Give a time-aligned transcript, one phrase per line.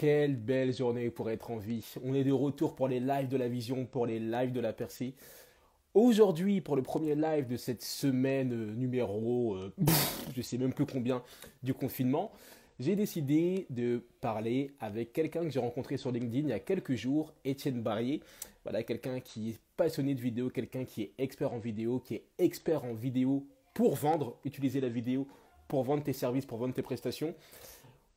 [0.00, 1.84] Quelle belle journée pour être en vie.
[2.02, 4.72] On est de retour pour les lives de la vision, pour les lives de la
[4.72, 5.12] percée.
[5.92, 9.70] Aujourd'hui, pour le premier live de cette semaine euh, numéro, euh,
[10.34, 11.22] je sais même plus combien,
[11.62, 12.32] du confinement,
[12.78, 16.94] j'ai décidé de parler avec quelqu'un que j'ai rencontré sur LinkedIn il y a quelques
[16.94, 18.22] jours, Étienne Barrier.
[18.64, 22.24] Voilà, quelqu'un qui est passionné de vidéo, quelqu'un qui est expert en vidéo, qui est
[22.38, 25.28] expert en vidéo pour vendre, utiliser la vidéo
[25.68, 27.34] pour vendre tes services, pour vendre tes prestations.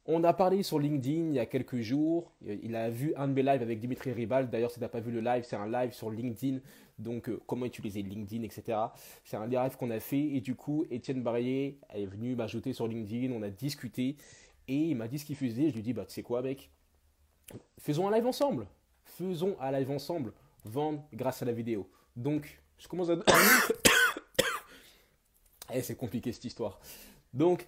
[0.05, 2.33] On a parlé sur LinkedIn il y a quelques jours.
[2.45, 4.49] Il a vu un de mes lives avec Dimitri Ribal.
[4.49, 6.59] D'ailleurs, si tu n'as pas vu le live, c'est un live sur LinkedIn.
[6.99, 8.77] Donc, euh, comment utiliser LinkedIn, etc.
[9.23, 10.21] C'est un live qu'on a fait.
[10.21, 13.33] Et du coup, Étienne Barrier est venu m'ajouter sur LinkedIn.
[13.33, 14.17] On a discuté.
[14.67, 15.69] Et il m'a dit ce qu'il faisait.
[15.69, 16.69] Je lui ai dit, bah, tu sais quoi, mec?
[17.79, 18.67] Faisons un live ensemble.
[19.05, 20.33] Faisons un live ensemble.
[20.65, 21.89] Vendre grâce à la vidéo.
[22.17, 23.15] Donc, je commence à.
[25.73, 26.79] eh, c'est compliqué cette histoire.
[27.33, 27.67] Donc,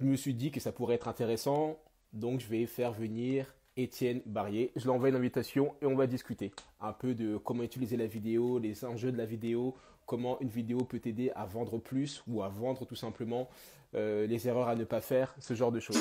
[0.00, 1.78] je me suis dit que ça pourrait être intéressant,
[2.14, 4.72] donc je vais faire venir Étienne Barrier.
[4.74, 8.06] Je lui envoie une invitation et on va discuter un peu de comment utiliser la
[8.06, 12.42] vidéo, les enjeux de la vidéo, comment une vidéo peut t'aider à vendre plus ou
[12.42, 13.48] à vendre tout simplement,
[13.94, 16.00] euh, les erreurs à ne pas faire, ce genre de choses.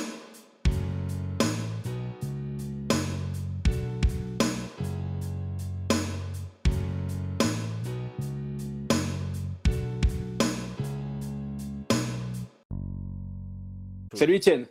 [14.20, 14.66] Salut Étienne.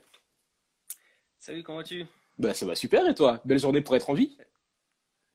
[1.39, 2.05] Salut, comment vas-tu?
[2.39, 3.41] Bah ça va super et toi?
[3.47, 4.37] Belle journée pour être en vie?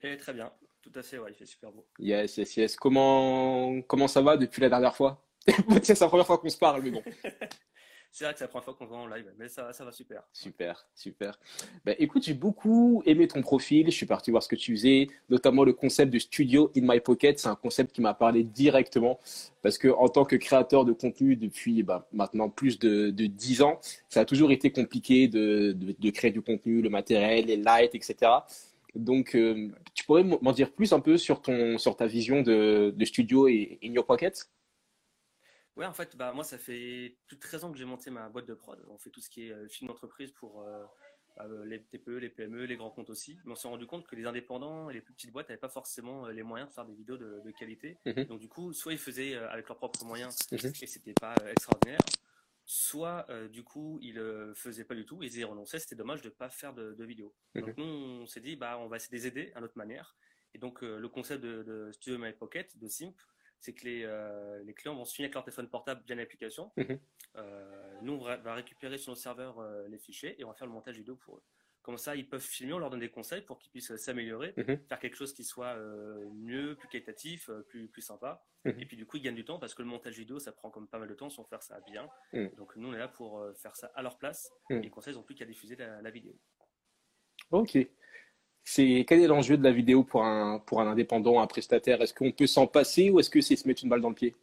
[0.03, 0.51] Eh, Très bien,
[0.83, 1.83] tout à fait, ouais, il fait super beau.
[1.97, 2.75] Yes, yes, yes.
[2.75, 5.25] Comment, comment ça va depuis la dernière fois?
[5.81, 7.01] C'est la première fois qu'on se parle, mais bon.
[8.15, 10.21] C'est vrai que c'est la première fois qu'on voit en live, mais ça, va super.
[10.31, 11.39] Super, super.
[11.83, 13.87] Ben, écoute, j'ai beaucoup aimé ton profil.
[13.87, 16.99] Je suis parti voir ce que tu faisais, notamment le concept de studio in my
[16.99, 17.39] pocket.
[17.39, 19.19] C'est un concept qui m'a parlé directement
[19.63, 23.63] parce que en tant que créateur de contenu depuis ben, maintenant plus de, de 10
[23.63, 27.95] ans, ça a toujours été compliqué de, de, créer du contenu, le matériel, les lights,
[27.95, 28.31] etc.
[28.93, 32.93] Donc, euh, tu pourrais m'en dire plus un peu sur, ton, sur ta vision de,
[32.95, 34.47] de studio in your pocket?
[35.75, 38.29] Ouais, en fait, bah, moi, ça fait plus de 13 ans que j'ai monté ma
[38.29, 38.79] boîte de prod.
[38.89, 40.83] On fait tout ce qui est euh, film d'entreprise pour euh,
[41.35, 43.39] bah, euh, les TPE, les PME, les grands comptes aussi.
[43.45, 45.69] Mais on s'est rendu compte que les indépendants et les plus petites boîtes n'avaient pas
[45.69, 47.97] forcément les moyens de faire des vidéos de, qualité.
[48.05, 48.25] Mhm.
[48.25, 50.59] Donc, du coup, soit ils faisaient avec leurs propres moyens mhm.
[50.81, 51.99] et c'était pas extraordinaire,
[52.65, 56.29] soit du coup ils ne faisaient pas du tout, ils y renonçaient, c'était dommage de
[56.29, 57.33] ne pas faire de, de vidéo.
[57.53, 57.61] Mhm.
[57.61, 60.15] Donc nous on s'est dit bah on va essayer de les aider à notre manière.
[60.55, 63.15] Et donc le concept de, de Studio My Pocket, de Simp,
[63.63, 66.69] c'est que les, euh, les, clients vont se finir avec leur téléphone portable via l'application.
[66.75, 66.99] Mhm.
[67.37, 70.67] Euh, nous, on va, récupérer sur nos serveurs euh, les fichiers et on va faire
[70.67, 71.43] le montage vidéo pour eux.
[71.81, 74.79] Comme ça, ils peuvent filmer, on leur donne des conseils pour qu'ils puissent s'améliorer, mhm.
[74.89, 75.77] faire quelque chose qui soit
[76.33, 78.45] mieux, plus qualitatif, plus, plus sympa.
[78.65, 78.79] Mhm.
[78.79, 80.69] Et puis du coup, ils gagnent du temps parce que le montage vidéo, ça prend
[80.69, 82.09] comme pas mal de temps si on fait ça bien.
[82.57, 84.51] Donc nous, on est là pour faire ça à leur place.
[84.69, 86.37] Et les conseils, ils n'ont plus qu'à diffuser la, la vidéo.
[87.51, 87.77] Ok.
[88.63, 92.01] C'est quel est l'enjeu de la vidéo pour un, pour un indépendant, un prestataire?
[92.01, 94.15] Est-ce qu'on peut s'en passer ou est-ce que c'est se mettre une balle dans le
[94.15, 94.35] pied?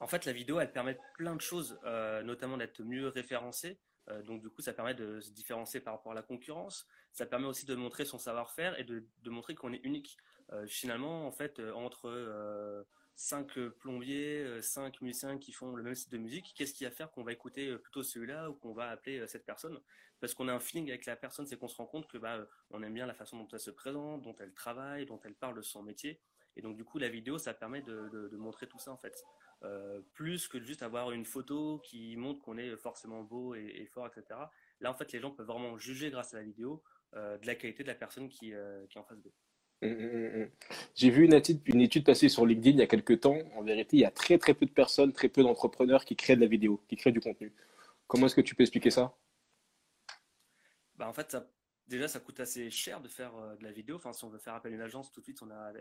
[0.00, 3.78] En fait, la vidéo, elle permet plein de choses, euh, notamment d'être mieux référencé.
[4.08, 6.86] Euh, donc, du coup, ça permet de se différencier par rapport à la concurrence.
[7.12, 10.16] Ça permet aussi de montrer son savoir-faire et de, de montrer qu'on est unique.
[10.52, 12.86] Euh, finalement, en fait, entre
[13.18, 17.10] cinq plombiers, cinq musiciens qui font le même style de musique, qu'est-ce qui va faire
[17.10, 19.80] qu'on va écouter plutôt celui-là ou qu'on va appeler cette personne?
[20.20, 22.46] Parce qu'on a un feeling avec la personne, c'est qu'on se rend compte que bah,
[22.70, 25.56] on aime bien la façon dont elle se présente, dont elle travaille, dont elle parle
[25.56, 26.20] de son métier.
[26.56, 29.24] Et donc du coup, la vidéo, ça permet de, montrer tout ça en fait.
[30.12, 34.40] plus que juste avoir une photo qui montre qu'on est forcément beau et, fort, etc.
[34.78, 36.84] Là, en fait, les gens peuvent vraiment juger grâce à la vidéo
[37.14, 39.34] de la qualité de la personne qui, qui est en face d'eux.
[39.80, 40.50] Mmh, mmh, mmh,
[40.96, 43.38] J'ai vu une étude, une passer sur LinkedIn il y a quelques temps.
[43.54, 46.36] En vérité, il y a très très peu de personnes, très peu d'entrepreneurs qui créent
[46.36, 47.52] de la vidéo, qui créent du contenu.
[48.08, 49.16] Comment est-ce que tu peux expliquer ça?
[50.96, 51.36] Bah En fait,
[51.86, 53.96] déjà, ça coûte assez cher de faire euh, de la vidéo.
[53.96, 55.72] Enfin, si on veut faire appel à une agence, tout de suite, on a,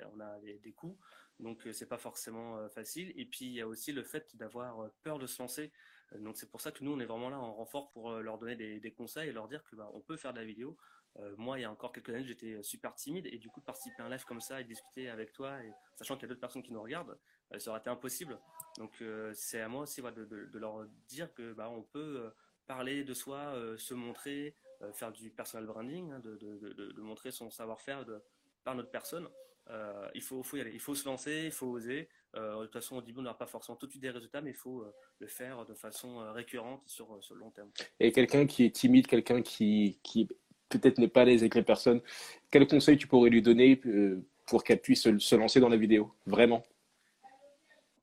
[0.42, 0.98] des, coûts.
[1.40, 3.14] Donc, euh, c'est pas forcément euh, facile.
[3.16, 5.72] Et puis, il y a aussi le fait d'avoir peur de se lancer.
[6.20, 8.56] Donc, c'est pour ça que nous, on est vraiment là en renfort pour leur donner
[8.56, 10.78] des, des conseils et leur dire que bah, peut faire de la vidéo.
[11.20, 13.60] Euh, moi, il y a encore quelques années, j'étais euh, super timide et du coup,
[13.60, 15.58] de participer à un live comme ça et discuter avec toi,
[15.96, 17.18] sachant qu'il y a d'autres personnes qui nous regardent,
[17.54, 18.40] euh, ça aurait été impossible.
[18.78, 19.04] Donc,
[19.34, 22.32] c'est à moi aussi de, leur dire que bah, on peut
[22.68, 24.56] parler de soi, se montrer,
[24.94, 28.06] faire du personal branding, hein, de, montrer son savoir-faire
[28.64, 29.28] par notre personne.
[30.14, 32.08] il faut, faut, y aller, il faut se lancer, il faut oser.
[32.36, 34.52] de toute façon, au début, on n'aura pas forcément tout de suite des résultats, mais
[34.52, 34.86] il faut
[35.18, 37.72] le faire de façon récurrente sur, sur le long terme.
[38.00, 40.00] Et quelqu'un qui est timide, quelqu'un qui
[40.70, 42.02] peut-être n'est pas à l'aise avec les personnes,
[42.52, 46.14] quel conseil tu pourrais lui donner euh, pour qu'elle puisse se lancer dans la vidéo
[46.26, 46.64] Vraiment?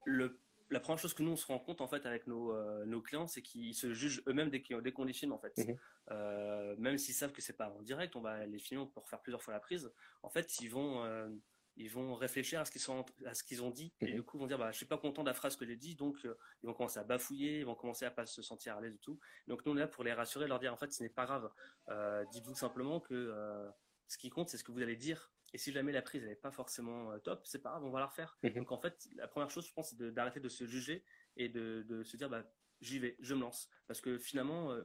[0.05, 0.39] Le,
[0.71, 3.01] la première chose que nous on se rend compte en fait avec nos, euh, nos
[3.01, 5.57] clients, c'est qu'ils se jugent eux-mêmes dès, dès qu'on les filme en fait.
[5.57, 5.77] Mhm.
[6.11, 9.21] Euh, même s'ils savent que c'est pas en direct, on va les filmer pour faire
[9.21, 9.91] plusieurs fois la prise.
[10.23, 11.29] En fait, ils vont euh,
[11.77, 14.15] ils vont réfléchir à ce qu'ils sont à ce qu'ils ont dit et Mhm.
[14.15, 15.77] du coup ils vont dire bah je suis pas content de la phrase que j'ai
[15.77, 18.77] dit donc euh, ils vont commencer à bafouiller, ils vont commencer à pas se sentir
[18.77, 19.19] à l'aise du tout.
[19.49, 21.25] Donc nous on est là pour les rassurer, leur dire en fait ce n'est pas
[21.25, 21.51] grave.
[21.89, 23.69] Euh, Dites-vous simplement que euh,
[24.09, 26.35] ce qui compte c'est ce que vous allez dire et si jamais la prise n'est
[26.35, 28.37] pas forcément top, c'est pas grave, on va la refaire.
[28.43, 28.55] Mhm.
[28.55, 31.05] Donc en fait, la première chose, je pense, c'est d'arrêter de, se juger
[31.37, 32.43] et de, de se dire, bah,
[32.81, 33.69] j'y vais, je me lance.
[33.87, 34.77] Parce que finalement,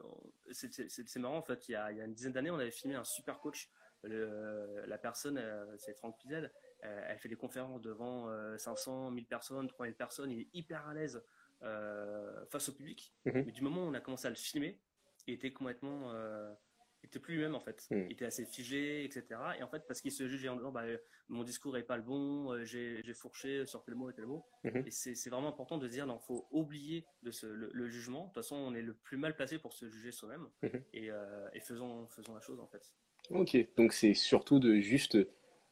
[0.52, 2.70] c'est marrant, en fait, il y a, il y a une dizaine d'années, on avait
[2.70, 3.72] filmé un super coach.
[4.04, 5.44] Le- la personne,
[5.80, 6.50] c'est Franck Pizel, euh,
[6.82, 10.94] elle fait des conférences devant euh, 500, 1000 personnes, 3000 personnes, il est hyper à
[10.94, 11.22] l'aise
[11.64, 13.14] euh, face au public.
[13.26, 13.44] Mhm.
[13.46, 14.80] Mais du moment où on a commencé à le filmer,
[15.28, 16.12] il était complètement...
[16.14, 16.54] euh,
[17.02, 17.88] il était plus lui-même en fait.
[17.92, 18.08] Mhm.
[18.08, 19.24] Il était assez figé, etc.
[19.58, 20.84] Et en fait, parce qu'il se jugeait en disant, bah,
[21.30, 24.46] mon discours est pas le bon, euh, j'ai fourché sur tel mot et tel mot.
[24.66, 24.84] Mhm.
[24.86, 28.24] Et c'est vraiment important de se dire, non, faut oublier de ce, le, le jugement.
[28.24, 30.48] De toute façon, on est le plus mal placé pour se juger soi-même.
[30.94, 32.94] Et, euh, et faisons, faisons la chose en fait.
[33.30, 35.18] Ok, donc c'est surtout de juste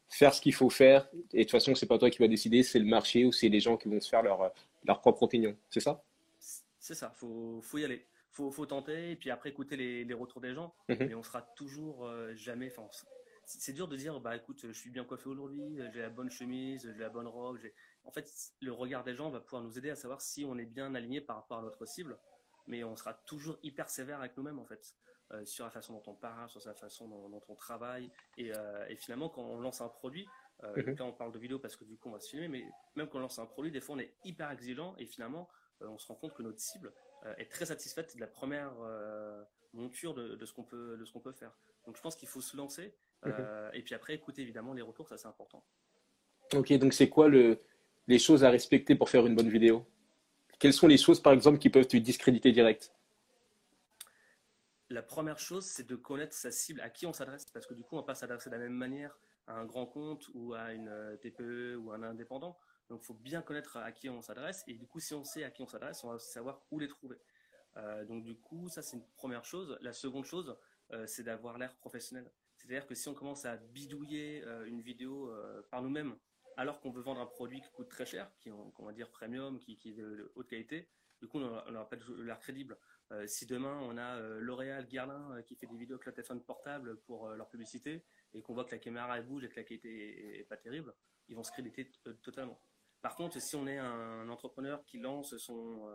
[0.10, 1.10] faire ce qu'il faut faire.
[1.34, 3.50] Et de toute façon, c'est pas toi qui vas décider, c'est le marché ou c'est
[3.50, 4.54] les gens qui vont se faire leur,
[4.86, 5.56] leur propre opinion.
[5.70, 6.04] C'est ça?
[6.80, 8.06] C'est ça, faut, faut y aller.
[8.32, 10.74] Faut, faut tenter et puis après écouter les, les retours des gens.
[10.90, 10.98] Mhm.
[11.00, 12.72] Mais on sera toujours euh, jamais.
[12.72, 12.88] Enfin,
[13.46, 16.84] c'est dur de dire, bah écoute, je suis bien coiffé aujourd'hui, j'ai la bonne chemise,
[16.94, 17.58] j'ai la bonne robe.
[18.04, 18.30] En fait,
[18.62, 21.22] le regard des gens va pouvoir nous aider à savoir si on est bien aligné
[21.22, 22.18] par rapport à notre cible.
[22.68, 24.94] Mais on sera toujours hyper sévère avec nous-mêmes en fait,
[25.32, 28.10] euh, sur la façon dont on parle, sur la façon dont, dont on travaille.
[28.38, 30.28] Et, euh, et finalement, quand on lance un produit,
[30.64, 30.96] euh, Mhm.
[30.98, 32.66] là on parle de vidéo parce que du coup on va se filmer, mais
[32.96, 35.48] même quand on lance un produit, des fois on est hyper exigeant et finalement
[35.82, 36.92] on se rend compte que notre cible
[37.38, 38.74] est très satisfaite de la première
[39.74, 41.52] monture de, de ce qu'on peut, de ce qu'on peut faire.
[41.86, 42.96] Donc je pense qu'il faut se lancer
[43.26, 45.64] euh, et puis après écouter évidemment les retours, ça c'est important.
[46.54, 47.60] Ok, donc c'est quoi le,
[48.08, 49.86] les choses à respecter pour faire une bonne vidéo?
[50.60, 52.92] Quelles sont les choses, par exemple, qui peuvent te discréditer direct?
[54.90, 57.84] La première chose, c'est de connaître sa cible, à qui on s'adresse, parce que du
[57.84, 60.72] coup, on va pas s'adresser de la même manière à un grand compte ou à
[60.72, 62.58] une euh, TPE ou à un indépendant.
[62.90, 64.64] Donc, il faut bien connaître à qui on s'adresse.
[64.66, 66.80] Et du coup, si on sait à qui on s'adresse, on va aussi savoir où
[66.80, 67.18] les trouver.
[67.76, 69.78] Euh, donc, du coup, ça, c'est une première chose.
[69.82, 70.56] La seconde chose,
[70.94, 72.32] euh, c'est d'avoir l'air professionnel.
[72.56, 75.32] C'est-à-dire que si on commence à bidouiller une vidéo
[75.70, 76.18] par nous-mêmes,
[76.56, 79.12] alors qu'on veut vendre un produit qui coûte très cher, qui est, on va dire
[79.12, 80.90] premium, qui, est de, de haute qualité,
[81.22, 82.78] du coup, on n'aura pas l'air crédible.
[83.12, 86.14] Euh, si demain on a euh, L'Oréal Guerlain euh, qui fait des vidéos avec leur
[86.14, 89.56] téléphone portable pour leur publicité et qu'on voit que la caméra elle bouge et que
[89.56, 90.94] la qualité est, est pas terrible,
[91.30, 91.90] ils vont se créditer
[92.22, 92.62] totalement.
[93.02, 95.88] Par contre, si on est un entrepreneur qui lance son,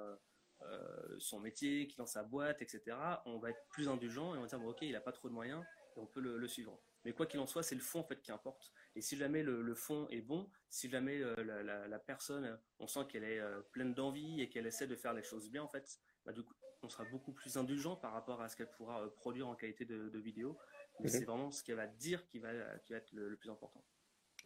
[1.19, 4.47] son métier, qui lance sa boîte, etc., on va être plus indulgent et on va
[4.47, 5.63] dire bon, ok, il n'a pas trop de moyens
[5.97, 6.81] et on peut le, le suivre.
[7.05, 8.73] Mais quoi qu'il en soit, c'est le fond en fait qui importe.
[8.95, 13.07] Et si jamais le, le fond est bon, si jamais la, la- personne, on sent
[13.09, 13.43] qu'elle est
[13.73, 16.55] pleine d'envie et qu'elle essaie de faire les choses bien, en fait, bah, du coup,
[16.83, 19.85] on sera beaucoup plus indulgent par rapport à ce qu'elle pourra euh, produire en qualité
[19.85, 20.57] de, de vidéo.
[21.01, 21.19] Mais Mhm.
[21.19, 22.51] c'est vraiment ce qu'elle va dire qui va,
[22.85, 23.83] qui va être le, le plus important.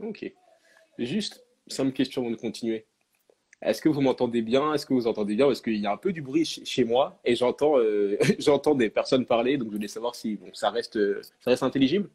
[0.00, 0.32] Ok.
[0.98, 2.86] Juste, simple question avant de continuer.
[3.62, 4.74] Est-ce que vous m'entendez bien?
[4.74, 5.46] Est-ce que vous entendez bien?
[5.46, 8.74] Parce qu'il y a un peu du bruit chez chez moi et j'entends euh, j'entends
[8.74, 12.10] des personnes parler, donc je voulais savoir si bon, ça reste, euh, ça reste intelligible?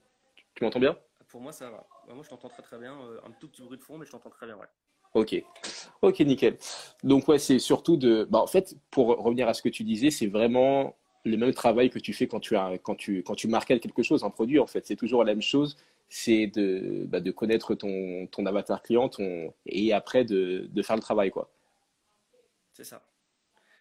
[0.55, 0.97] Tu m'entends bien?
[1.29, 1.87] Pour moi, ça va.
[2.07, 2.93] Bah, moi, je t'entends très très bien.
[3.23, 4.67] un tout petit bruit de fond, mais je t'entends très bien, ouais.
[5.13, 5.35] Ok,
[6.01, 6.57] ok, nickel.
[7.03, 10.09] Donc ouais, c'est surtout de, bah en fait, pour revenir à ce que tu disais,
[10.09, 13.47] c'est vraiment le même travail que tu fais quand tu as, quand tu, quand tu
[13.47, 14.59] marketes quelque chose, un produit.
[14.59, 15.75] En fait, c'est toujours la même chose.
[16.07, 20.95] C'est de, bah, de connaître ton, ton avatar client, ton, et après de, de faire
[20.95, 21.49] le travail, quoi.
[22.73, 23.01] C'est ça.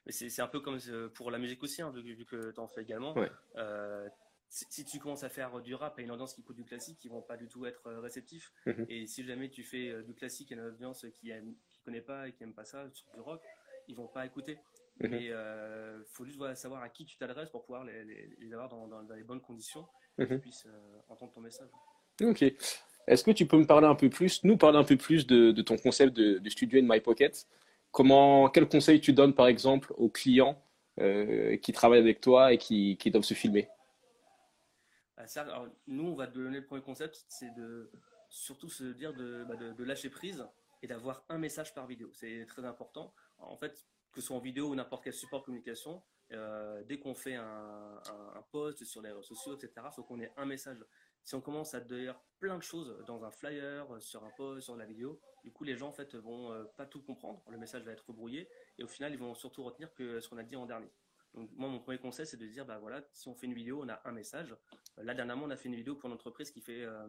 [0.07, 2.61] Mais c'est un peu comme euh, pour la musique aussi, hein, vu, vu que tu
[2.61, 3.14] en fais également.
[3.14, 3.31] Ouais.
[3.57, 4.09] Euh,
[4.50, 7.11] si, tu commences à faire du rap à une audience qui écoute du classique, ils
[7.11, 8.52] vont pas du tout être euh, réceptifs.
[8.66, 8.87] Mhm.
[8.88, 12.00] Et si jamais tu fais euh, du classique à une audience qui aime, qui connaît
[12.00, 13.40] pas et qui aime pas ça, sur du rock,
[13.88, 14.59] ils vont pas écouter.
[15.00, 15.11] Mhm.
[15.11, 18.52] Mais euh, faut juste voilà, savoir à qui tu t'adresses pour pouvoir les, les- les
[18.52, 19.87] avoir dans, dans- dans les bonnes conditions
[20.19, 20.40] et qu'ils Mhm.
[20.40, 21.71] puissent euh, entendre ton message.
[22.23, 22.42] Ok.
[23.07, 25.52] Est-ce que tu peux me parler un peu plus, nous parler un peu plus de,
[25.52, 27.47] de ton concept de, de studio in my pocket?
[27.92, 30.62] Comment, quel conseil tu donnes, par exemple, aux clients
[31.00, 33.69] euh, qui travaillent avec toi et qui, qui doivent se filmer?
[35.37, 37.91] Ah, alors, nous, on va te donner le premier concept, c'est de
[38.29, 40.47] surtout se dire de, bah, de- lâcher prise
[40.83, 42.11] et d'avoir un message par vidéo.
[42.12, 43.12] C'est très important.
[43.39, 46.99] En fait, que ce soit en vidéo ou n'importe quel support de communication, euh, dès
[46.99, 48.00] qu'on fait un
[48.50, 50.79] post sur les réseaux sociaux, etc., il faut qu'on ait un message.
[51.23, 54.62] Si on commence à dire plein de choses dans un flyer, euh, sur un post,
[54.65, 57.43] sur la vidéo, du coup, les gens en fait vont euh, pas tout comprendre.
[57.50, 58.49] Le message va être brouillé
[58.79, 60.91] et au final, ils vont surtout retenir que ce qu'on a dit en dernier.
[61.34, 63.82] Donc, moi, mon premier conseil, c'est de dire, bah voilà, si on fait une vidéo,
[63.82, 64.54] on a un message.
[64.99, 67.06] Euh, Là, dernièrement, on a fait une vidéo pour une entreprise qui fait euh,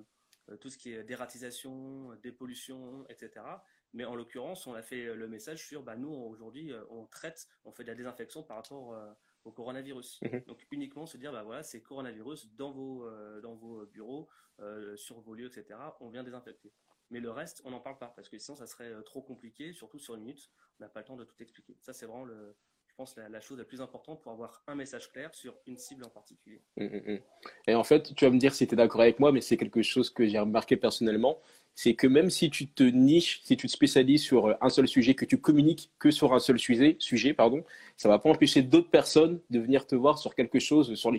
[0.50, 3.46] euh, tout ce qui est dératisation, euh, dépollution, etc.
[3.94, 7.72] Mais en l'occurrence, on a fait le message sur, bah, nous, aujourd'hui, on traite, on
[7.72, 8.96] fait de la désinfection par rapport
[9.44, 10.20] au coronavirus.
[10.22, 10.44] Mhm.
[10.48, 14.96] Donc uniquement se dire, bah voilà, c'est coronavirus dans vos, euh, dans vos bureaux, euh,
[14.96, 15.80] sur vos lieux, etc.
[16.00, 16.74] On vient désinfecter.
[17.10, 19.74] Mais le reste, on n'en parle pas parce que sinon, ça serait euh, trop compliqué,
[19.74, 20.50] surtout sur une minute.
[20.80, 21.78] On n'a pas le temps de tout expliquer.
[21.82, 22.56] Ça, c'est vraiment le,
[23.02, 26.10] pense, la, chose la plus importante pour avoir un message clair sur une cible en
[26.10, 26.62] particulier.
[26.78, 27.20] Mm, mm, mm.
[27.68, 29.58] Et en fait, tu vas me dire si tu es d'accord avec moi, mais c'est
[29.58, 31.40] quelque chose que j'ai remarqué personnellement
[31.74, 34.90] c'est que même si tu te niches, si tu te spécialises sur euh, un seul
[34.90, 37.64] sujet, que tu communiques que sur un seul sujet, sujet pardon,
[37.96, 41.12] ça va pas empêcher d'autres personnes de venir te voir sur quelque chose sur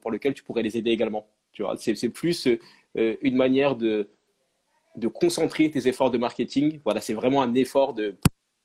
[0.00, 1.26] pour lequel tu pourrais les aider également.
[1.76, 4.08] C'est plus euh, une manière de,
[4.94, 6.80] de concentrer tes efforts de marketing.
[6.84, 8.14] Voilà, c'est vraiment un effort de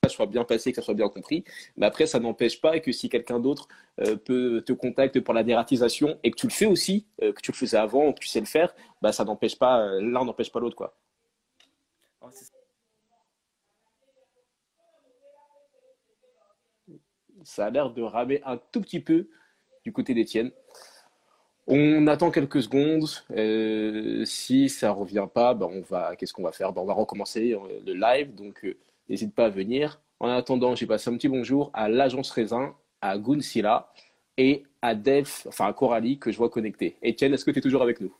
[0.09, 1.43] soit bien passé, que ça soit bien compris.
[1.77, 3.67] Mais après, ça n'empêche pas que si quelqu'un d'autre
[3.99, 7.51] euh, peut te contacter pour la dératisation et que tu le fais aussi, que tu
[7.51, 10.59] le faisais avant, que tu sais le faire, bah, ça n'empêche pas, l'un n'empêche pas
[10.59, 10.95] l'autre, quoi.
[17.43, 19.27] Ça a l'air de ramer un tout petit peu
[19.83, 20.51] du côté d'Étienne.
[21.67, 23.07] On attend quelques secondes.
[23.31, 26.15] Euh, si ça revient pas, ben on va.
[26.15, 26.73] Qu'est-ce qu'on va faire?
[26.73, 28.35] Ben On va recommencer euh, le live.
[28.35, 28.75] Donc euh,
[29.11, 30.01] n'hésite pas à venir.
[30.19, 33.91] En attendant, j'ai passé un petit bonjour à l'agence Raisin, à Gunsila
[34.37, 36.97] et à Def, enfin à Coralie que je vois connecté.
[37.01, 38.15] Étienne, est-ce que tu es toujours avec nous?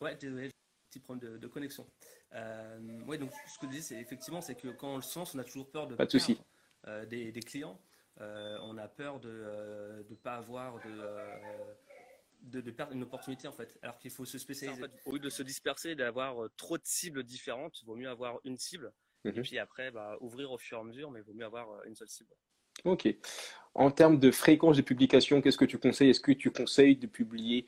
[0.00, 0.50] Ouais, désolé,
[0.90, 1.86] petit problème de connexion.
[2.34, 5.34] Euh, oui, donc ce que je dis, c'est effectivement, c'est que quand on le sens,
[5.34, 6.44] on a toujours peur de pas de perdre
[6.88, 7.80] euh, des, clients.
[8.20, 10.80] Euh, on a peur de ne pas avoir
[12.42, 13.78] de, de, perdre une opportunité en fait.
[13.82, 14.82] Alors qu'il faut se spécialiser.
[15.04, 18.58] au lieu de se disperser, d'avoir trop de cibles différentes, il vaut mieux avoir une
[18.58, 18.92] cible.
[19.24, 19.42] Et mhm.
[19.42, 21.94] puis après, bah, ouvrir au fur et à mesure, mais il vaut mieux avoir une
[21.94, 22.30] seule cible.
[22.84, 23.08] Ok.
[23.74, 26.10] En termes de fréquence de publication, qu'est-ce que tu conseilles?
[26.10, 27.66] Est-ce que tu conseilles de publier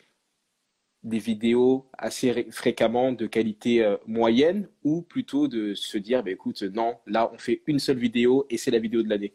[1.03, 6.63] des vidéos assez fréquemment de qualité euh, moyenne ou plutôt de se dire, bah, écoute,
[6.63, 9.35] non, là, on fait une seule vidéo et c'est la vidéo de l'année?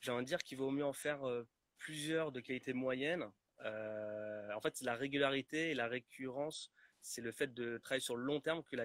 [0.00, 1.46] J'ai envie de dire qu'il vaut mieux en faire euh,
[1.78, 3.24] plusieurs de qualité moyenne.
[3.64, 6.70] Euh, en fait, la régularité et la récurrence,
[7.04, 8.76] c'est le fait de travailler sur le long terme qui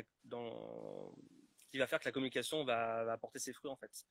[1.78, 4.06] va faire que la communication va, va apporter ses fruits en fait.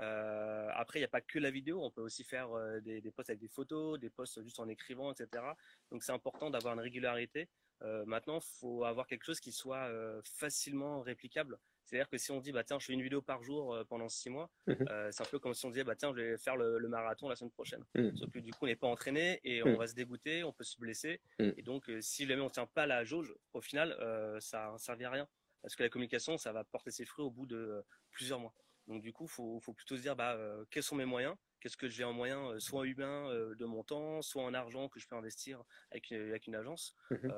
[0.00, 3.00] Euh, après, il n'y a pas que la vidéo, on peut aussi faire euh, des,
[3.00, 5.44] des, posts avec des photos, des posts juste en écrivant, etc.
[5.90, 7.48] Donc c'est important d'avoir une régularité.
[7.82, 9.90] Euh, maintenant, il faut avoir quelque chose qui soit
[10.24, 11.58] facilement réplicable.
[11.84, 14.30] C'est-à-dire que si on dit, bah, tiens, je fais une vidéo par jour pendant six
[14.30, 14.74] mois, mmh
[15.10, 17.36] c'est un peu comme si on disait, bah, tiens, je vais faire le, marathon la
[17.36, 17.84] semaine prochaine.
[17.94, 18.16] Mmh.
[18.16, 19.76] Sauf que du coup, on n'est pas entraîné et on mmh.
[19.76, 21.20] va se dégoûter, on peut se blesser.
[21.40, 23.96] Et donc, si jamais on ne tient pas la jauge, au final,
[24.40, 25.28] ça ne servira à rien.
[25.60, 28.54] Parce que la communication, ça va porter ses fruits au bout de plusieurs mois.
[28.88, 31.76] Donc du coup, il faut, plutôt se dire bah, euh, quels sont mes moyens, qu'est-ce
[31.76, 34.98] que j'ai en moyen, euh, soit humain euh, de mon temps, soit en argent que
[34.98, 37.28] je peux investir avec, une agence, mmh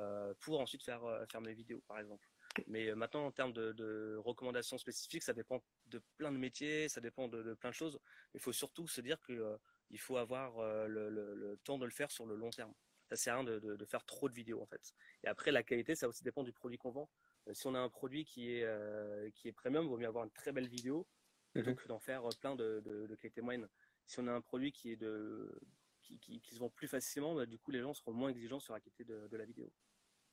[0.41, 2.27] pour ensuite faire, faire mes vidéos, par exemple.
[2.67, 7.27] Mais maintenant, en termes de, recommandations spécifiques, ça dépend de plein de métiers, ça dépend
[7.27, 7.99] de, plein de choses.
[8.33, 12.35] Il faut surtout se dire qu'il faut avoir le, temps de le faire sur le
[12.35, 12.73] long terme.
[13.09, 14.93] Ça sert à rien de, faire trop de vidéos en fait.
[15.23, 17.09] Et après, la qualité, ça aussi dépend du produit qu'on vend.
[17.53, 20.31] si on a un produit qui est, qui est premium, il vaut mieux avoir une
[20.31, 21.07] très belle vidéo
[21.55, 21.75] plutôt mhm.
[21.75, 23.67] que d'en faire plein de, de, de qualité moyenne.
[24.05, 25.59] Si on a un produit qui est de
[26.01, 28.73] qui, qui, se vend plus facilement, bah, du coup les gens seront moins exigeants sur
[28.73, 29.71] la qualité de, de la vidéo.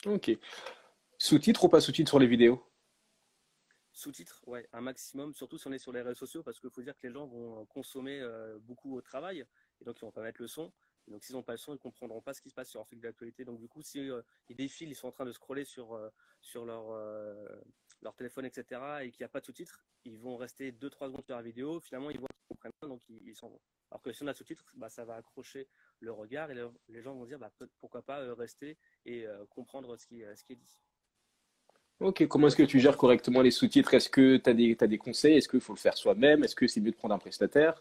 [0.05, 0.31] Ok.
[1.19, 2.63] Sous-titres ou pas sous-titres sur les vidéos?
[3.93, 6.83] Sous-titres, ouais, un maximum, surtout si on est sur les réseaux sociaux, parce qu'il faut
[6.83, 9.47] dire que les gens vont consommer euh, beaucoup au travail,
[9.81, 10.73] et donc ils vont pas mettre le son.
[11.09, 12.89] donc s'ils n'ont pas le son, ils comprendront pas ce qui se passe sur leur
[12.89, 13.45] fil d'actualité.
[13.45, 16.11] Donc du coup, si euh, ils défilent, ils sont en train de scroller sur, euh,
[16.41, 16.91] sur leur,
[18.03, 21.25] leur téléphone, etc., et qu'il n'y a pas de sous-titres, ils vont rester 2-3 secondes
[21.25, 23.61] sur la vidéo, finalement ils voient qu'ils comprennent pas, donc ils s'en vont.
[23.91, 25.69] Alors que si on a sous-titres, bah, ça va accrocher
[26.01, 26.57] le regard et
[26.89, 30.45] les gens vont dire bah, pourquoi pas euh, rester et euh, comprendre ce qui, ce
[30.45, 30.79] qui est dit.
[32.01, 33.95] Ok, comment est-ce que tu gères correctement les sous-titres?
[33.95, 35.37] Est-ce que tu as, as, des conseils?
[35.37, 36.43] Est-ce qu'il faut le faire soi-même?
[36.43, 37.81] Est-ce que c'est mieux de prendre un prestataire?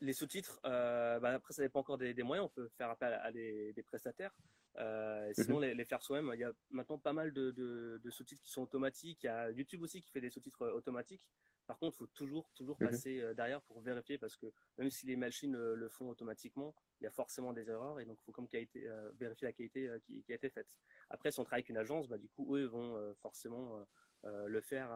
[0.00, 3.32] Les sous-titres, euh, bah, après ça dépend encore des, moyens, on peut faire appel à,
[3.32, 4.32] des, prestataires.
[4.78, 5.70] Euh, sinon, mhm.
[5.76, 9.22] les, faire soi-même, il y a maintenant pas mal de, sous-titres qui sont automatiques.
[9.22, 11.22] Il y a YouTube aussi qui fait des sous-titres euh, automatiques.
[11.66, 12.88] Par contre, il faut toujours, toujours mhm.
[12.88, 17.06] passer derrière pour vérifier parce que même si les machines le font automatiquement, il y
[17.06, 18.86] a forcément des erreurs et donc il faut comme qualité,
[19.18, 20.68] vérifier la qualité qui, a été faite.
[21.08, 23.82] Après, si on travaille avec une agence, bah, du coup, eux vont forcément
[24.24, 24.90] le faire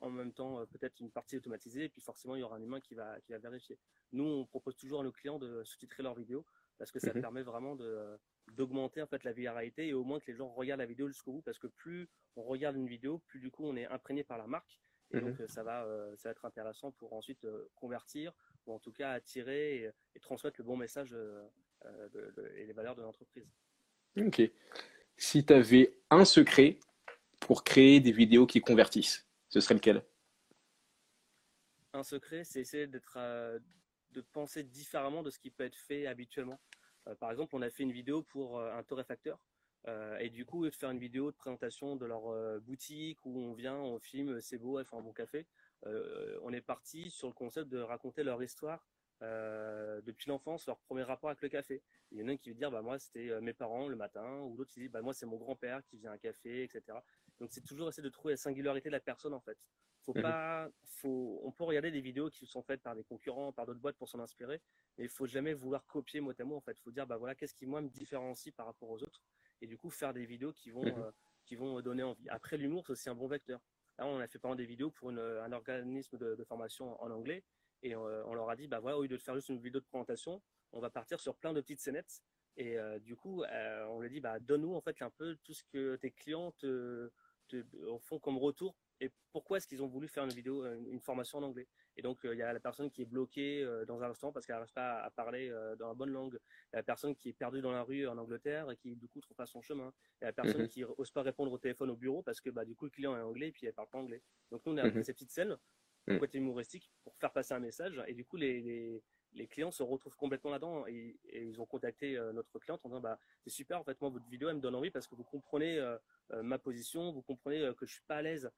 [0.00, 2.80] en même temps peut-être une partie automatisée et puis forcément il y aura un humain
[2.80, 3.78] qui va, qui va vérifier.
[4.12, 6.46] Nous, on propose toujours à nos clients de sous-titrer leurs vidéos
[6.78, 7.20] parce que ça mhm.
[7.20, 8.18] permet vraiment de,
[8.50, 11.32] d'augmenter en fait la viralité et au moins que les gens regardent la vidéo jusqu'au
[11.32, 14.38] bout parce que plus on regarde une vidéo, plus du coup on est imprégné par
[14.38, 14.80] la marque
[15.12, 15.36] et mhm.
[15.36, 18.32] donc ça va, euh, ça va être intéressant pour ensuite euh, convertir
[18.66, 21.48] ou en tout cas attirer et, transmettre le bon message euh,
[22.56, 23.48] et les valeurs de l'entreprise.
[24.16, 24.42] Ok.
[25.16, 26.78] Si tu avais un secret
[27.40, 30.02] pour créer des vidéos qui convertissent, ce serait lequel?
[31.92, 33.58] Un secret, c'est essayer d'être, euh,
[34.12, 36.60] de penser différemment de ce qui peut être fait habituellement.
[37.08, 39.38] Euh, par exemple, on a fait une vidéo pour euh, un torréfacteur.
[40.20, 42.24] et du coup, de faire une vidéo de présentation de leur
[42.60, 45.46] boutique où on vient, on filme, c'est beau, elles font un bon café.
[46.42, 48.86] on est parti sur le concept de raconter leur histoire
[49.22, 51.82] euh, depuis l'enfance leur premier rapport avec le café.
[52.10, 53.96] Il y en a un qui veut dire bah moi c'était euh, mes parents le
[53.96, 56.98] matin, ou l'autre qui dit bah moi c'est mon grand-père qui vient un café, etc.
[57.38, 59.58] Donc c'est toujours essayer de trouver la singularité de la personne en fait.
[60.12, 63.66] Faut pas, faut, on peut regarder des vidéos qui sont faites par des concurrents, par
[63.66, 64.60] d'autres boîtes pour s'en inspirer,
[64.98, 66.78] mais il faut jamais vouloir copier mot à mot en fait.
[66.80, 69.22] Faut dire bah voilà qu'est-ce qui moi me différencie par rapport aux autres,
[69.60, 70.98] et du coup faire des vidéos qui vont, mhm.
[70.98, 71.10] euh,
[71.44, 72.28] qui vont donner envie.
[72.28, 73.60] Après l'humour c'est aussi un bon vecteur.
[73.98, 77.44] Là on a fait par exemple des vidéos pour un organisme de formation en anglais
[77.82, 79.80] et euh, on, leur a dit, bah voilà, au lieu de faire juste une vidéo
[79.80, 82.22] de présentation, on va partir sur plein de petites scénettes.
[82.56, 85.54] Et euh, du coup, euh, on lui dit, bah, donne-nous en fait un peu tout
[85.54, 87.10] ce que tes clients te,
[88.00, 91.42] font comme retour et pourquoi est-ce qu'ils ont voulu faire une vidéo, une, formation en
[91.42, 91.66] anglais?
[91.96, 94.56] Et donc, il y a la personne qui est bloquée dans un restaurant parce qu'elle
[94.56, 96.38] n'arrive pas à parler dans la bonne langue.
[96.72, 98.96] Il y a la personne qui est perdue dans la rue en Angleterre et qui,
[98.96, 99.92] du coup, trouve pas son chemin.
[100.20, 100.68] Il y a la personne mhm.
[100.68, 103.16] qui n'ose pas répondre au téléphone au bureau parce que, bah, du coup, le client
[103.16, 104.22] est anglais et puis elle parle pas anglais.
[104.50, 105.02] Donc, nous, on a mhm.
[105.02, 105.56] ces petites scènes
[106.06, 106.18] Mm.
[106.18, 108.02] côté humoristique pour faire passer un message.
[108.06, 109.02] Et du coup, les, les,
[109.46, 113.18] clients se retrouvent complètement là-dedans et, ils ont contacté euh, notre cliente en disant bah,
[113.44, 115.78] c'est super, en fait, moi, votre vidéo, elle me donne envie parce que vous comprenez
[115.78, 115.96] euh,
[116.32, 118.50] euh, ma position, vous comprenez que je suis pas à l'aise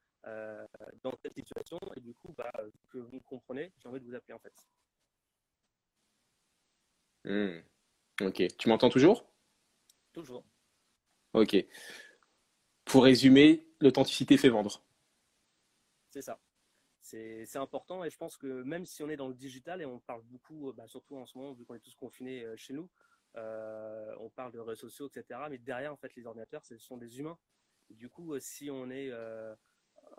[1.03, 2.53] dans cette situation et du coup, bah,
[2.91, 4.55] que vous me comprenez, j'ai envie de vous appeler en fait.
[7.25, 7.63] Mm.
[8.21, 9.25] Ok, tu m'entends toujours?
[10.13, 10.45] Toujours.
[11.33, 11.57] Ok.
[12.85, 14.83] Pour résumer, l'authenticité fait vendre.
[16.11, 16.39] C'est ça
[17.13, 20.01] c'est important et je pense que même si on est dans le digital et on
[20.01, 22.73] parle beaucoup, euh, bah, surtout en ce moment, vu qu'on est tous confinés euh, chez
[22.73, 22.89] nous,
[23.37, 25.41] euh, on parle de réseaux sociaux, etc.
[25.51, 27.39] Mais derrière, en fait, les ordinateurs, ce sont des humains.
[27.91, 29.11] du coup, si on est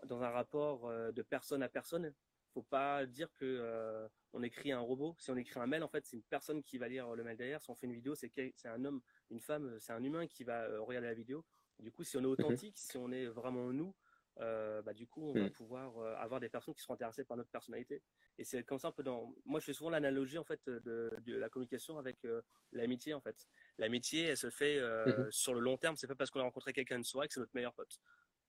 [0.06, 2.14] dans un rapport de personne à personne,
[2.54, 5.16] faut pas dire que on écrit un robot.
[5.20, 7.38] Si on écrit un mail, en fait, c'est une personne qui va lire le mail
[7.38, 7.62] derrière.
[7.62, 8.32] Si on fait une vidéo, c'est
[8.66, 11.46] un homme, une femme, c'est un humain qui va regarder la vidéo.
[11.80, 12.32] Du coup, si on est mhm.
[12.32, 13.96] authentique, si on est vraiment nous,
[14.40, 15.52] euh, bah, du coup, on va mm.
[15.52, 18.02] pouvoir euh, avoir des personnes qui seront intéressées par notre personnalité.
[18.38, 19.34] Et c'est comme ça un peu dans.
[19.46, 22.42] Moi, je fais souvent l'analogie en fait de, la communication avec euh,
[22.72, 23.48] l'amitié en fait.
[23.78, 25.32] L'amitié, elle se fait mm-hmm.
[25.32, 25.96] sur le long terme.
[25.96, 28.00] C'est pas parce qu'on a rencontré quelqu'un une soirée que c'est notre meilleur pote.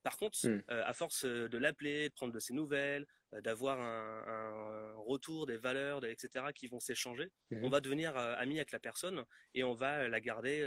[0.02, 0.62] Par contre, mm.
[0.68, 3.06] à force de l'appeler, de prendre de ses nouvelles,
[3.42, 7.64] d'avoir un, retour des valeurs, etc., qui vont s'échanger, mm-hmm.
[7.64, 10.64] on va devenir ami avec la personne et on va la garder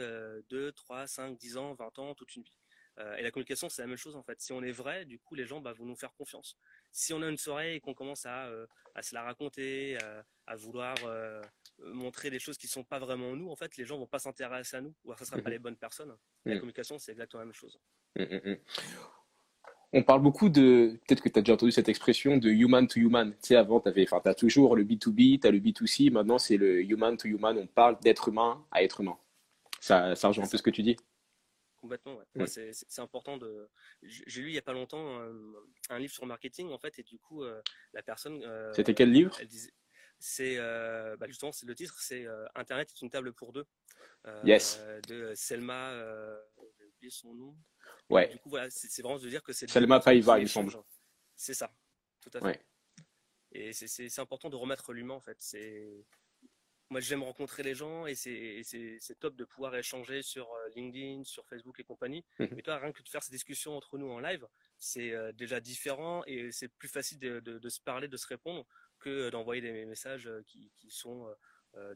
[0.50, 2.58] 2, 3, 5, 10 ans, 20 ans, toute une vie.
[3.00, 4.40] Euh, et la communication, c'est la même chose en fait.
[4.42, 6.58] Si on est vrai, du coup, les gens bah, vont nous faire confiance.
[6.92, 10.22] Si on a une soirée et qu'on commence à, euh, à, se la raconter, euh,
[10.48, 10.96] à, vouloir
[11.80, 14.20] montrer des choses qui ne sont pas vraiment nous, en fait, les gens vont pas
[14.20, 15.54] s'intéresser à nous, ou alors ce ne sera pas mhm.
[15.54, 16.16] les bonnes personnes.
[16.46, 16.60] La mhm.
[16.60, 17.80] communication, c'est exactement la même chose.
[18.16, 18.58] Mhm,
[19.94, 23.00] on parle beaucoup de, peut-être que tu as déjà entendu cette expression de human to
[23.00, 23.32] human.
[23.32, 26.82] Tu sais, avant, tu as toujours le B2B, tu as le B2C, maintenant c'est le
[26.82, 27.58] human to human.
[27.58, 29.18] On parle d'être humain à être humain.
[29.80, 30.98] Ça, ça rejoint un peu ce que tu dis?
[31.78, 32.20] Complètement.
[32.36, 32.48] Ouais.
[32.48, 33.70] c'est important de.
[34.02, 35.20] J'ai lu il y a pas longtemps
[35.90, 37.62] un, livre sur le marketing en fait, et du coup, euh,
[37.94, 38.44] la personne.
[38.44, 39.36] Euh, C'était quel livre?
[39.40, 39.72] Elle disait.
[40.20, 43.66] C'est euh, bah, justement, le titre, c'est Internet est une table pour deux.
[44.44, 44.82] yes.
[45.08, 45.94] De Selma,
[46.78, 47.56] j'ai oublié son nom.
[48.10, 48.28] Ouais.
[48.30, 49.70] du coup, voilà, c'est vraiment de dire que c'est.
[49.70, 50.74] Selma Paiva, il me semble.
[51.36, 51.72] C'est ça,
[52.22, 52.66] tout à fait.
[53.54, 55.38] Et c'est important de remettre l'humain en fait.
[55.40, 56.06] C'est
[56.90, 61.46] moi j'aime rencontrer les gens et c'est top de pouvoir échanger sur euh, LinkedIn, sur
[61.46, 62.24] Facebook et compagnie.
[62.40, 62.50] Mhm.
[62.56, 64.46] Mais toi, rien que de faire ces discussions entre nous en live,
[64.78, 68.66] c'est euh, déjà différent et c'est plus facile de, se parler, de se répondre
[69.00, 71.28] que d'envoyer des messages euh, qui, sont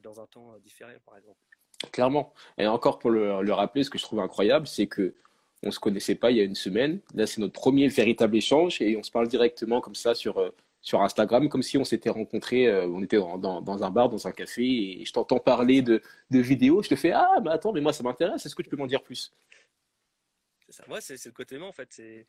[0.04, 1.40] dans un temps différé, par exemple.
[1.92, 2.36] Clairement.
[2.60, 5.16] Et encore pour le, le rappeler, ce que je trouve incroyable, c'est que
[5.64, 7.00] on se connaissait pas il y a une semaine.
[7.16, 10.52] Là, c'est notre premier véritable échange et on se parle directement comme ça sur
[10.82, 14.28] sur Instagram, comme si on s'était rencontrés, euh, on était dans, dans, un bar, dans
[14.28, 17.72] un café, et je t'entends parler de, de, vidéos, je te fais Ah, mais attends,
[17.72, 19.32] mais moi ça m'intéresse, est-ce que tu peux m'en dire plus?
[20.66, 22.00] C'est ça, moi c'est le côté humain en fait.
[22.00, 22.26] Et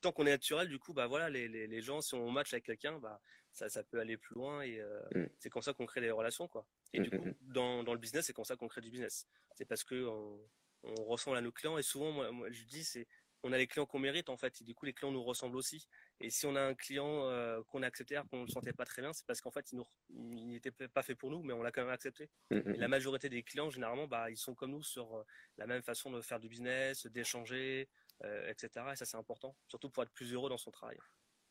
[0.00, 2.52] tant qu'on est naturel, du coup, bah voilà, les, les, les gens, si on match
[2.52, 3.20] avec quelqu'un, bah,
[3.52, 5.26] ça, ça, peut aller plus loin, et euh, mm.
[5.38, 6.48] c'est comme ça qu'on crée des relations.
[6.48, 6.66] quoi.
[6.92, 8.90] Et mm, du coup, mm, dans, dans, le business, c'est comme ça qu'on crée du
[8.90, 9.26] business.
[9.56, 10.40] C'est parce que on,
[10.84, 13.06] on, ressemble à nos clients, et souvent, moi, moi je dis, c'est
[13.42, 14.60] on a les clients qu'on mérite en fait.
[14.60, 15.86] Et du coup, les clients nous ressemblent aussi.
[16.20, 18.72] Et si on a un client euh, qu'on a accepté alors qu'on ne le sentait
[18.72, 21.62] pas très bien, c'est parce qu'en fait, il n'était pas fait pour nous, mais on
[21.62, 22.28] l'a quand même accepté.
[22.50, 22.90] Mmh, mmh, et la mmh.
[22.90, 25.22] majorité des clients, généralement, bah, ils sont comme nous sur euh,
[25.58, 27.88] la même façon de faire du business, d'échanger,
[28.24, 28.86] euh, etc.
[28.92, 30.98] Et ça, c'est important, surtout pour être plus heureux dans son travail.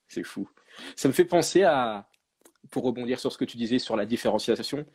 [0.08, 0.50] C'est fou.
[0.96, 2.10] Ça me fait penser à,
[2.72, 4.86] pour rebondir sur ce que tu disais sur la différenciation,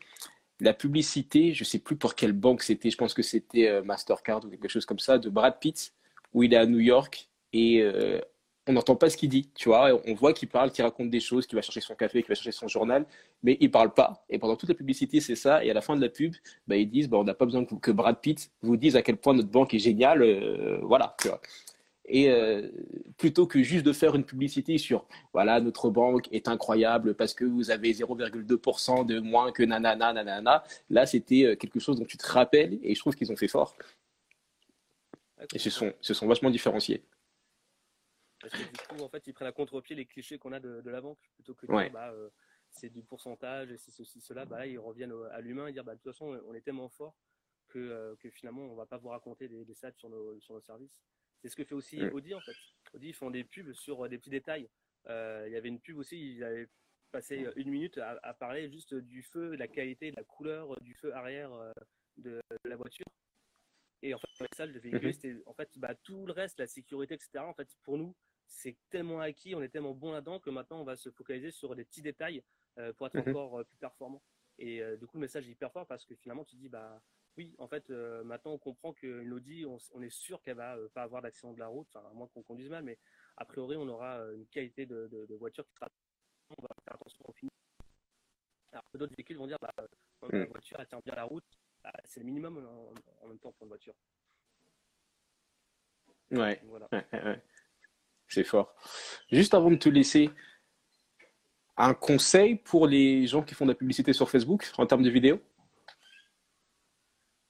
[0.61, 4.45] la publicité, je ne sais plus pour quelle banque c'était, je pense que c'était Mastercard
[4.45, 5.93] ou quelque chose comme ça, de Brad Pitt
[6.35, 8.21] où il est à New York et euh,
[8.67, 10.01] on n'entend pas ce qu'il dit, tu vois.
[10.07, 12.35] On voit qu'il parle, qu'il raconte des choses, qu'il va chercher son café, qu'il va
[12.35, 13.05] chercher son journal,
[13.43, 14.25] mais il parle pas.
[14.31, 15.65] Et pendant toute la publicité, c'est ça.
[15.65, 16.35] Et à la fin de la pub,
[16.67, 19.19] bah, ils disent, bah, on n'a pas besoin que, Brad Pitt vous dise à quel
[19.19, 20.23] point notre banque est géniale.
[20.23, 21.15] Euh, voilà.
[22.07, 22.69] Et euh,
[23.19, 27.45] plutôt que juste de faire une publicité sur, voilà, notre banque est incroyable parce que
[27.45, 32.27] vous avez 0,2% de moins que nanana, nanana, là, c'était quelque chose dont tu te
[32.27, 33.75] rappelles et je trouve qu'ils ont fait fort.
[35.53, 37.05] Et se sont, se sont vachement différenciés.
[38.41, 40.83] Parce que du coup, en fait, ils prennent à contre-pied les clichés qu'on a de,
[40.85, 42.29] la banque, plutôt que de dire, bah, euh,
[42.71, 45.95] c'est du pourcentage, et c'est ceci, cela, bah, ils reviennent à l'humain et dire, bah,
[45.95, 47.17] de toute façon, on est tellement fort
[47.69, 50.61] que, euh, que finalement, on va pas vous raconter des, des sur nos, sur nos
[50.61, 51.03] services.
[51.41, 52.57] C'est ce que fait aussi Audi, en fait.
[52.93, 54.69] Audi, ils font des pubs sur euh, des petits détails.
[55.07, 56.69] il y avait une pub aussi, ils avaient
[57.13, 60.95] passé une minute à, parler juste du feu, de la qualité, de la couleur du
[60.95, 61.51] feu arrière
[62.19, 63.07] de, la voiture.
[64.05, 65.13] Et en fait, le message de véhicule, mhm.
[65.15, 67.39] c'était en fait bah, tout le reste, la sécurité, etc.
[67.39, 68.15] En fait, pour nous,
[68.47, 71.75] c'est tellement acquis, on est tellement bon là-dedans que maintenant on va se focaliser sur
[71.75, 72.45] des petits détails
[72.79, 73.31] euh, pour être mhm.
[73.31, 74.23] encore euh, plus performant.
[74.59, 77.01] Et euh, du coup, le message est hyper fort parce que finalement, tu dis, bah
[77.39, 81.23] oui, en fait, maintenant on comprend qu'une Audi, on, est sûr qu'elle va pas avoir
[81.23, 82.99] d'accident de la route, à moins qu'on conduise mal, mais
[83.39, 85.89] a priori, on aura une qualité de, voiture qui sera.
[86.51, 87.51] On va faire attention au fini.
[88.71, 89.73] Alors que d'autres véhicules vont dire, bah,
[90.31, 90.45] la mhm.
[90.51, 91.59] voiture, elle tient bien la route,
[92.05, 92.67] c'est le minimum
[93.23, 93.95] en, même temps pour une voiture.
[96.31, 96.61] Ouais.
[96.65, 96.89] Voilà.
[96.93, 97.43] ouais.
[98.29, 98.75] C'est fort.
[99.31, 100.31] Juste avant de te laisser,
[101.77, 105.11] un conseil pour les gens qui font de la publicité sur Facebook en termes de
[105.11, 105.41] vidéos?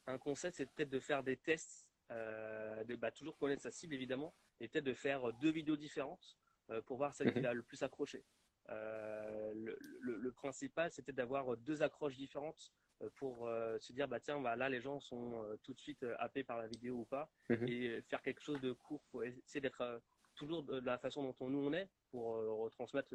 [0.07, 3.94] Un conseil, c'est peut-être de faire des tests, euh, de bah, toujours connaître sa cible
[3.94, 6.38] évidemment, et peut-être de faire deux vidéos différentes
[6.70, 7.47] euh, pour voir celle qui mhm.
[7.47, 8.25] a le plus accroché.
[8.70, 9.53] Euh,
[10.01, 12.73] le, principal, c'était d'avoir deux accroches différentes
[13.16, 13.48] pour
[13.80, 16.66] se dire bah tiens bah, là les gens sont tout de suite happés par la
[16.68, 17.68] vidéo ou pas mhm.
[17.68, 20.00] et faire quelque chose de court pour essayer d'être
[20.35, 23.14] toujours de la façon dont on, nous on est pour euh, retransmettre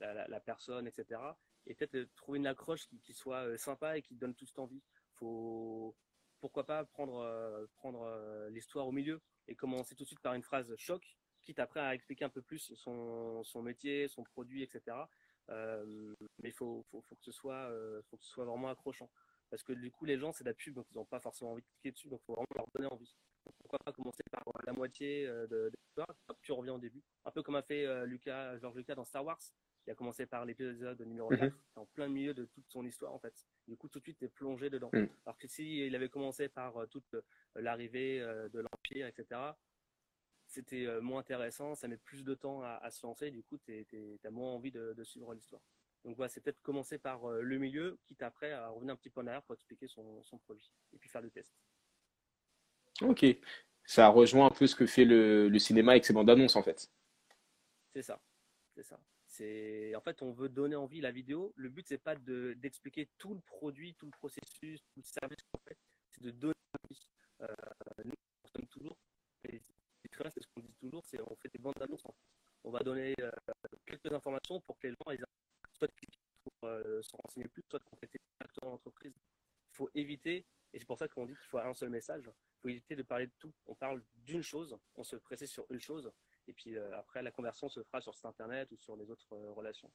[0.00, 1.20] la, personne, etc.
[1.66, 4.82] Et peut-être trouver une accroche qui, soit euh, sympa et qui donne tout envie.
[5.14, 5.96] Faut
[6.40, 10.42] pourquoi pas prendre euh, prendre l'histoire au milieu et commencer tout de suite par une
[10.42, 14.96] phrase choc, quitte après à expliquer un peu plus son, son métier, son produit, etc.
[15.48, 17.70] mais il faut, faut, faut, que ce soit
[18.10, 19.10] faut que ce soit vraiment accrochant
[19.50, 21.52] parce que du coup les gens c'est de la pub donc ils n'ont pas forcément
[21.52, 23.14] envie de cliquer dessus donc il faut vraiment leur donner envie
[23.58, 26.08] pourquoi pas commencer par la moitié euh, de, l'histoire,
[26.42, 27.02] tu reviens au début.
[27.24, 29.40] Un peu comme a fait euh, Lucas, George Lucas dans Star Wars.
[29.86, 31.52] Il a commencé par l'épisode numéro 4, mhm.
[31.76, 33.34] en plein milieu de toute son histoire en fait.
[33.68, 34.90] Du coup, tout de suite, tu es plongé dedans.
[34.92, 35.08] Mhm.
[35.24, 37.14] Alors que s'il avait commencé par euh, toute
[37.54, 38.18] l'arrivée
[38.52, 39.40] de l'Empire, etc.,
[40.46, 43.86] c'était moins intéressant, ça met plus de temps à, se lancer, du coup, tu
[44.24, 45.62] as moins envie de, suivre l'histoire.
[46.04, 49.20] Donc voilà, c'est peut-être commencer par le milieu, quitte après à revenir un petit peu
[49.20, 51.52] en arrière pour expliquer son, son produit, et puis faire le test.
[53.02, 53.24] Ok.
[53.84, 56.62] Ça rejoint un peu ce que fait le, le cinéma avec ses bandes annonces, en
[56.62, 56.90] fait.
[57.92, 58.20] C'est ça.
[58.74, 59.00] C'est ça.
[59.26, 61.52] C'est en fait on veut donner envie la vidéo.
[61.56, 65.38] Le but c'est pas de d'expliquer tout le produit, tout le processus, tout le service
[65.50, 65.76] qu'on fait,
[66.10, 66.54] c'est de donner
[66.84, 67.06] envie.
[67.42, 67.46] Euh,
[68.04, 68.14] nous
[68.54, 68.96] on toujours.
[70.30, 72.04] C'est ce qu'on dit toujours, c'est on fait des bandes annonces.
[72.64, 73.30] On va donner euh,
[73.86, 75.18] quelques informations pour que les gens aient
[75.72, 75.88] soit
[76.42, 78.18] pour euh, se renseigner plus, soit compléter
[78.62, 79.12] l'entreprise.
[79.14, 82.30] Il faut éviter, et c'est pour ça qu'on dit qu'il faut un seul message
[82.66, 83.52] faut éviter de parler de tout.
[83.66, 86.10] On parle d'une chose, on se précise sur une chose,
[86.48, 89.32] et puis euh, après, la conversion se fera sur cet Internet ou sur les autres
[89.32, 89.90] euh, relations.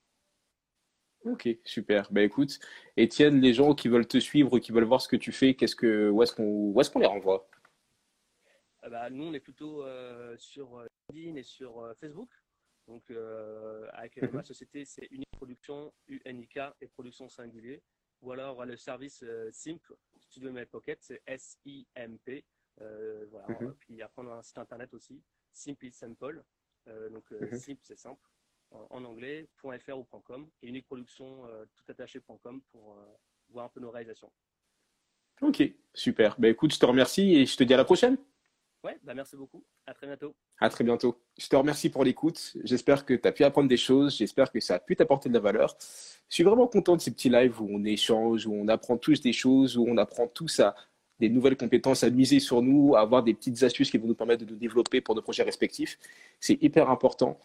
[1.23, 2.11] Ok, super.
[2.11, 2.59] Bah écoute,
[2.97, 5.75] Étienne, les gens qui veulent te suivre, qui veulent voir ce que tu fais, qu'est-ce
[5.75, 7.47] que, où est-ce qu'on, est-ce qu'on les renvoie?
[8.89, 12.29] Bah, Nous, on est plutôt euh, sur LinkedIn et sur Facebook.
[12.87, 13.11] Donc,
[13.93, 14.31] avec mhm.
[14.31, 17.81] ma société, c'est Unique Production, UNIK et Production Singulier.
[18.21, 19.81] Ou alors le service SIMP,
[20.19, 22.45] Studio My Pocket, c'est S-I-M-P.
[22.79, 23.47] Euh, voilà.
[23.49, 23.75] Mhm.
[23.79, 26.43] Puis après, on a un site internet aussi, Simply Simple.
[26.87, 27.57] Euh, donc, euh, mhm.
[27.57, 28.21] simple, c'est simple.
[28.71, 30.49] En, anglais, .fr ou .com.
[30.61, 32.97] Et unique production, toutattaché.com pour
[33.49, 34.31] voir un peu nos réalisations.
[35.41, 35.61] Ok,
[35.93, 36.39] super.
[36.39, 38.17] Bah, écoute, je te remercie et je te dis à la prochaine.
[38.83, 39.63] Ouais, bah merci beaucoup.
[39.85, 40.35] À très bientôt.
[40.59, 41.15] À très bientôt.
[41.37, 42.53] Je te remercie pour l'écoute.
[42.63, 44.17] J'espère que tu as pu apprendre des choses.
[44.17, 45.77] J'espère que ça a pu t'apporter de la valeur.
[46.29, 49.21] Je suis vraiment content de ces petits lives où on échange, où on apprend tous
[49.21, 50.75] des choses, où on apprend tous à
[51.19, 54.15] des nouvelles compétences, à miser sur nous, à avoir des petites astuces qui vont nous
[54.15, 55.99] permettre de nous développer pour nos projets respectifs.
[56.39, 57.39] C'est hyper important.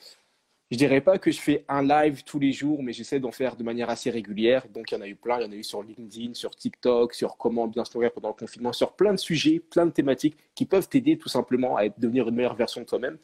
[0.73, 3.55] Je dirais pas que je fais un live tous les jours, mais j'essaie d'en faire
[3.55, 4.67] de manière assez régulière.
[4.75, 5.39] Donc, il y en a eu plein.
[5.39, 8.29] Il y en a eu sur LinkedIn, sur TikTok, sur comment bien se nourrir pendant
[8.29, 11.89] le confinement, sur plein de sujets, plein de thématiques qui peuvent t'aider tout simplement à
[11.89, 13.17] devenir une meilleure version de toi-même.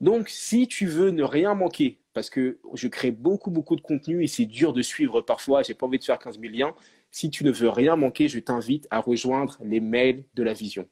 [0.00, 4.22] Donc, si tu veux ne rien manquer, parce que je crée beaucoup, beaucoup de contenu
[4.22, 6.74] et c'est dur de suivre parfois, j'ai pas envie de faire 15 000 liens.
[7.10, 10.86] Si tu ne veux rien manquer, je t'invite à rejoindre les mails de la vision.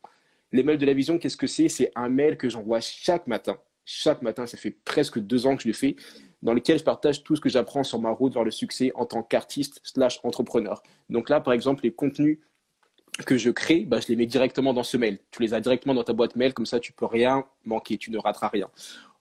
[0.50, 1.68] Les mails de la vision, qu'est-ce que c'est?
[1.68, 4.46] C'est un mail que j'envoie chaque matin chaque matin.
[4.46, 5.96] Ça fait presque deux ans que je le fais,
[6.42, 9.06] dans lequel je partage tout ce que j'apprends sur ma route vers le succès en
[9.06, 10.82] tant qu'artiste slash entrepreneur.
[11.08, 12.38] Donc là, par exemple, les contenus
[13.26, 15.18] que je crée, bah, je les mets directement dans ce mail.
[15.30, 18.10] Tu les as directement dans ta boîte mail, comme ça tu peux rien manquer, tu
[18.10, 18.68] ne rateras rien.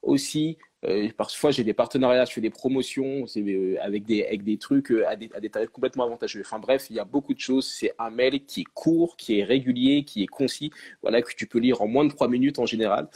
[0.02, 4.58] Aussi, euh, parfois j'ai des partenariats, je fais des promotions euh, avec, des, avec des
[4.58, 6.42] trucs euh, à, des, à des tarifs complètement avantageux.
[6.44, 7.66] Enfin bref, il y a beaucoup de choses.
[7.66, 11.46] C'est un mail qui est court, qui est régulier, qui est concis, voilà, que tu
[11.46, 13.08] peux lire en moins de trois minutes en général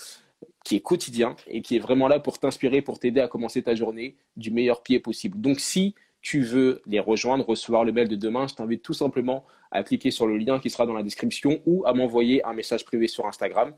[0.65, 3.75] qui est quotidien et qui est vraiment là pour t'inspirer, pour t'aider à commencer ta
[3.75, 5.41] journée du meilleur pied possible.
[5.41, 9.45] Donc si tu veux les rejoindre, recevoir le mail de demain, je t'invite tout simplement
[9.71, 12.85] à cliquer sur le lien qui sera dans la description ou à m'envoyer un message
[12.85, 13.73] privé sur Instagram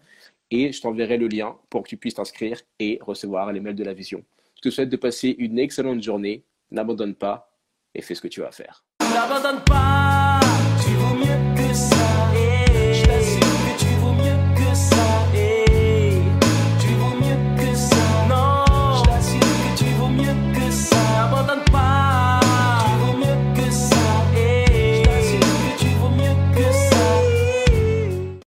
[0.50, 3.84] et je t'enverrai le lien pour que tu puisses t'inscrire et recevoir les mails de
[3.84, 4.24] la vision.
[4.56, 7.52] Je te souhaite de passer une excellente journée, n'abandonne pas
[7.94, 8.84] et fais ce que tu vas faire.
[9.00, 10.09] N'abandonne pas